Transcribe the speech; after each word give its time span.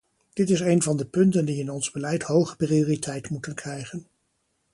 Dit 0.33 0.49
is 0.49 0.59
een 0.59 0.81
van 0.81 0.97
de 0.97 1.05
punten 1.05 1.45
die 1.45 1.59
in 1.59 1.69
ons 1.71 1.91
beleid 1.91 2.23
hoge 2.23 2.55
prioriteit 2.55 3.29
moeten 3.29 3.53
krijgen. 3.55 4.07